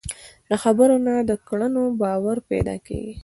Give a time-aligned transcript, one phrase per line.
[0.49, 3.15] د خبرو نه، د کړنو باور پیدا کېږي.